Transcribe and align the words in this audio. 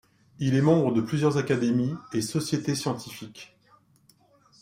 Il 0.39 0.55
est 0.55 0.63
membre 0.63 0.91
de 0.93 1.01
plusieurs 1.01 1.37
académies 1.37 1.93
et 2.11 2.21
sociétés 2.23 2.73
scientifiques. 2.73 3.55